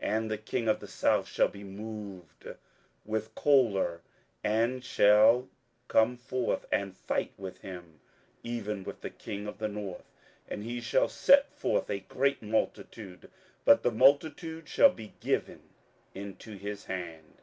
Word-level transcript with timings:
27:011:011 0.00 0.16
And 0.16 0.30
the 0.30 0.38
king 0.38 0.68
of 0.68 0.78
the 0.78 0.86
south 0.86 1.26
shall 1.28 1.48
be 1.48 1.64
moved 1.64 2.46
with 3.04 3.34
choler, 3.34 4.02
and 4.44 4.84
shall 4.84 5.48
come 5.88 6.16
forth 6.16 6.64
and 6.70 6.96
fight 6.96 7.32
with 7.36 7.58
him, 7.62 7.98
even 8.44 8.84
with 8.84 9.00
the 9.00 9.10
king 9.10 9.48
of 9.48 9.58
the 9.58 9.66
north: 9.66 10.12
and 10.46 10.62
he 10.62 10.80
shall 10.80 11.08
set 11.08 11.50
forth 11.52 11.90
a 11.90 11.98
great 11.98 12.40
multitude; 12.40 13.28
but 13.64 13.82
the 13.82 13.90
multitude 13.90 14.68
shall 14.68 14.90
be 14.90 15.14
given 15.20 15.60
into 16.14 16.56
his 16.56 16.84
hand. 16.84 17.38